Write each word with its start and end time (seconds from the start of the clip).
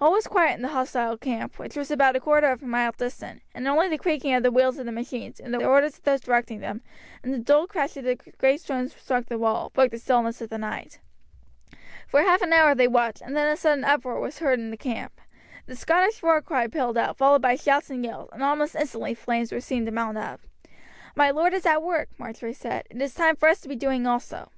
All 0.00 0.10
was 0.10 0.26
quiet 0.26 0.56
in 0.56 0.62
the 0.62 0.70
hostile 0.70 1.16
camp, 1.16 1.56
which 1.56 1.76
was 1.76 1.88
about 1.88 2.16
a 2.16 2.20
quarter 2.20 2.48
of 2.48 2.64
a 2.64 2.66
mile 2.66 2.90
distant, 2.90 3.42
and 3.54 3.68
only 3.68 3.86
the 3.86 3.96
creaking 3.96 4.34
of 4.34 4.42
the 4.42 4.50
wheels 4.50 4.76
of 4.76 4.86
the 4.86 4.90
machines, 4.90 5.36
the 5.44 5.64
orders 5.64 5.98
of 5.98 6.02
those 6.02 6.20
directing 6.20 6.58
them, 6.58 6.80
and 7.22 7.32
the 7.32 7.38
dull 7.38 7.68
crash 7.68 7.96
as 7.96 8.02
the 8.02 8.16
great 8.16 8.60
stones 8.60 8.92
struck 8.96 9.26
the 9.26 9.38
wall, 9.38 9.70
broke 9.72 9.92
the 9.92 9.98
stillness 10.00 10.40
of 10.40 10.50
the 10.50 10.58
night. 10.58 10.98
For 12.08 12.22
half 12.22 12.42
an 12.42 12.52
hour 12.52 12.74
they 12.74 12.88
watched, 12.88 13.22
and 13.22 13.36
then 13.36 13.46
a 13.48 13.56
sudden 13.56 13.84
uproar 13.84 14.18
was 14.18 14.40
heard 14.40 14.58
in 14.58 14.72
the 14.72 14.76
camp. 14.76 15.20
The 15.66 15.76
Scottish 15.76 16.24
war 16.24 16.42
cry 16.42 16.66
pealed 16.66 16.98
out, 16.98 17.16
followed 17.16 17.42
by 17.42 17.54
shouts 17.54 17.88
and 17.88 18.04
yells, 18.04 18.30
and 18.32 18.42
almost 18.42 18.74
instantly 18.74 19.14
flames 19.14 19.52
were 19.52 19.60
seen 19.60 19.84
to 19.86 19.92
mount 19.92 20.18
up. 20.18 20.40
"My 21.14 21.30
lord 21.30 21.54
is 21.54 21.66
at 21.66 21.84
work," 21.84 22.08
Marjory 22.18 22.52
said, 22.52 22.88
"it 22.90 23.00
is 23.00 23.14
time 23.14 23.36
for 23.36 23.48
us 23.48 23.60
to 23.60 23.68
be 23.68 23.76
doing 23.76 24.08
also." 24.08 24.50